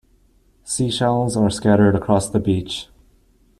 [0.63, 2.87] Sea shells are scattered across the beach.